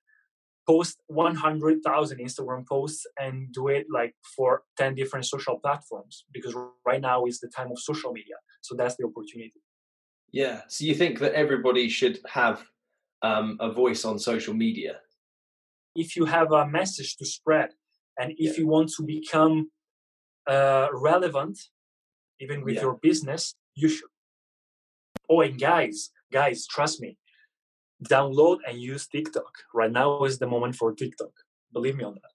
post 0.67 0.99
100,000 1.09 2.19
Instagram 2.19 2.67
posts 2.67 3.07
and 3.19 3.53
do 3.53 3.69
it 3.69 3.87
like 3.93 4.15
for 4.37 4.63
10 4.79 4.95
different 4.95 5.27
social 5.27 5.59
platforms 5.59 6.25
because 6.33 6.55
right 6.87 7.01
now 7.01 7.25
is 7.27 7.41
the 7.41 7.49
time 7.49 7.71
of 7.71 7.79
social 7.79 8.13
media. 8.13 8.37
So 8.63 8.75
that's 8.75 8.97
the 8.97 9.05
opportunity. 9.05 9.61
Yeah. 10.33 10.63
So 10.69 10.85
you 10.85 10.95
think 10.95 11.19
that 11.21 11.35
everybody 11.35 11.89
should 11.89 12.19
have 12.27 12.65
um, 13.23 13.57
a 13.61 13.71
voice 13.73 14.05
on 14.05 14.19
social 14.19 14.55
media? 14.55 15.01
If 15.95 16.17
you 16.17 16.25
have 16.25 16.53
a 16.53 16.67
message 16.67 17.17
to 17.19 17.27
spread 17.27 17.71
and 18.19 18.33
if 18.33 18.55
yeah. 18.55 18.61
you 18.61 18.67
want 18.67 18.91
to 18.97 19.03
become 19.05 19.71
uh, 20.47 20.89
relevant, 20.93 21.59
even 22.45 22.65
with 22.65 22.77
yeah. 22.77 22.83
your 22.83 22.95
business, 23.09 23.55
you 23.75 23.89
should. 23.89 24.13
Oh, 25.31 25.41
and 25.41 25.59
guys, 25.59 26.11
guys, 26.33 26.67
trust 26.67 27.01
me, 27.01 27.17
download 28.15 28.59
and 28.69 28.79
use 28.79 29.07
TikTok. 29.07 29.53
Right 29.73 29.91
now 29.91 30.25
is 30.25 30.39
the 30.39 30.47
moment 30.47 30.77
for 30.77 30.93
TikTok. 30.93 31.33
Believe 31.73 31.97
me 31.97 32.05
on 32.05 32.15
that. 32.15 32.33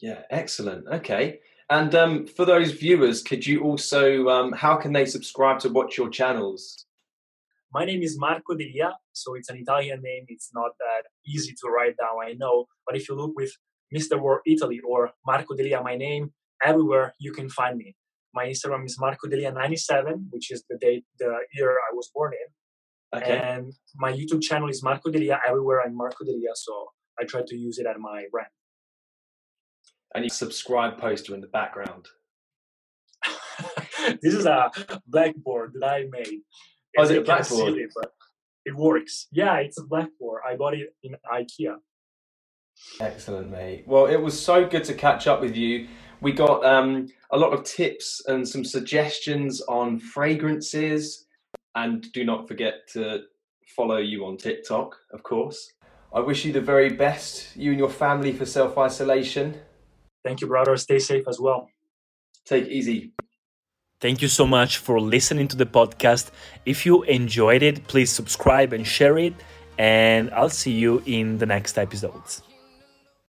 Yeah, 0.00 0.22
excellent. 0.30 0.86
Okay. 0.88 1.40
And 1.68 1.94
um, 1.94 2.26
for 2.26 2.44
those 2.44 2.72
viewers, 2.72 3.22
could 3.22 3.46
you 3.46 3.62
also, 3.62 4.28
um, 4.28 4.52
how 4.52 4.76
can 4.76 4.92
they 4.92 5.06
subscribe 5.06 5.60
to 5.60 5.68
watch 5.68 5.96
your 5.96 6.10
channels? 6.10 6.84
My 7.72 7.84
name 7.84 8.02
is 8.02 8.18
Marco 8.18 8.54
Delia, 8.54 8.96
so 9.12 9.34
it's 9.34 9.48
an 9.48 9.56
Italian 9.56 10.00
name. 10.02 10.24
It's 10.28 10.50
not 10.52 10.72
that 10.80 11.02
easy 11.24 11.54
to 11.60 11.68
write 11.68 11.96
down, 11.96 12.16
I 12.28 12.32
know. 12.32 12.66
But 12.84 12.96
if 12.96 13.08
you 13.08 13.14
look 13.14 13.34
with 13.36 13.52
Mr. 13.94 14.20
World 14.20 14.40
Italy 14.46 14.80
or 14.80 15.12
Marco 15.24 15.54
Delia, 15.54 15.80
my 15.80 15.96
name, 15.96 16.32
everywhere 16.62 17.14
you 17.20 17.32
can 17.32 17.48
find 17.48 17.78
me. 17.78 17.94
My 18.34 18.46
Instagram 18.46 18.84
is 18.84 18.98
Marco 18.98 19.28
Delia97, 19.28 20.26
which 20.30 20.50
is 20.50 20.64
the 20.68 20.76
date, 20.78 21.04
the 21.18 21.38
year 21.54 21.72
I 21.72 21.94
was 21.94 22.10
born 22.14 22.32
in. 22.32 23.18
Okay. 23.18 23.38
And 23.38 23.72
my 23.96 24.12
YouTube 24.12 24.42
channel 24.42 24.68
is 24.68 24.82
Marco 24.82 25.10
Delia. 25.10 25.40
Everywhere 25.46 25.82
I'm 25.84 25.96
Marco 25.96 26.24
Delia, 26.24 26.50
so 26.54 26.86
I 27.20 27.24
try 27.24 27.42
to 27.46 27.56
use 27.56 27.78
it 27.78 27.86
at 27.86 27.98
my 27.98 28.24
brand. 28.30 28.48
And 30.14 30.24
you 30.24 30.30
subscribe 30.30 30.98
poster 30.98 31.34
in 31.34 31.40
the 31.40 31.48
background. 31.48 32.06
this 34.22 34.34
is 34.34 34.46
a 34.46 34.70
blackboard 35.06 35.74
that 35.80 35.88
I 35.88 36.06
made. 36.10 36.40
Oh, 36.98 37.02
is 37.02 37.10
it 37.10 37.18
a 37.18 37.22
blackboard? 37.22 37.74
but 37.94 38.12
it 38.64 38.76
works. 38.76 39.26
Yeah, 39.32 39.56
it's 39.58 39.78
a 39.78 39.84
blackboard. 39.84 40.42
I 40.48 40.56
bought 40.56 40.74
it 40.74 40.94
in 41.02 41.16
IKEA. 41.32 41.76
Excellent, 43.00 43.50
mate. 43.50 43.84
Well, 43.86 44.06
it 44.06 44.16
was 44.16 44.40
so 44.40 44.66
good 44.66 44.84
to 44.84 44.94
catch 44.94 45.26
up 45.26 45.40
with 45.40 45.56
you. 45.56 45.88
We 46.20 46.32
got 46.32 46.64
um, 46.64 47.08
a 47.32 47.38
lot 47.38 47.52
of 47.52 47.64
tips 47.64 48.22
and 48.26 48.46
some 48.46 48.64
suggestions 48.64 49.60
on 49.62 49.98
fragrances. 49.98 51.26
And 51.74 52.10
do 52.12 52.24
not 52.24 52.48
forget 52.48 52.88
to 52.94 53.22
follow 53.76 53.98
you 53.98 54.26
on 54.26 54.36
TikTok, 54.36 54.96
of 55.12 55.22
course. 55.22 55.72
I 56.12 56.20
wish 56.20 56.44
you 56.44 56.52
the 56.52 56.60
very 56.60 56.90
best, 56.90 57.56
you 57.56 57.70
and 57.70 57.78
your 57.78 57.88
family, 57.88 58.32
for 58.32 58.44
self 58.44 58.76
isolation. 58.76 59.54
Thank 60.24 60.40
you, 60.40 60.48
brother. 60.48 60.76
Stay 60.76 60.98
safe 60.98 61.28
as 61.28 61.38
well. 61.38 61.68
Take 62.44 62.64
it 62.64 62.72
easy. 62.72 63.12
Thank 64.00 64.22
you 64.22 64.28
so 64.28 64.46
much 64.46 64.78
for 64.78 65.00
listening 65.00 65.46
to 65.48 65.56
the 65.56 65.66
podcast. 65.66 66.30
If 66.66 66.84
you 66.84 67.02
enjoyed 67.04 67.62
it, 67.62 67.86
please 67.86 68.10
subscribe 68.10 68.72
and 68.72 68.86
share 68.86 69.18
it. 69.18 69.34
And 69.78 70.30
I'll 70.32 70.50
see 70.50 70.72
you 70.72 71.02
in 71.06 71.38
the 71.38 71.46
next 71.46 71.78
episodes. 71.78 72.42